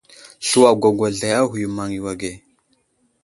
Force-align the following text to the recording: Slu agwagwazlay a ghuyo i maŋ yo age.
Slu 0.47 0.61
agwagwazlay 0.71 1.33
a 1.41 1.43
ghuyo 1.49 1.67
i 1.71 1.73
maŋ 1.75 1.89
yo 1.97 2.03
age. 2.11 2.31